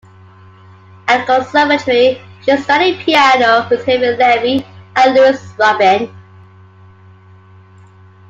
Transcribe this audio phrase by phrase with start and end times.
[1.07, 6.09] At the Conservatory, she studied piano with Heniot Levy and Louise Robyn.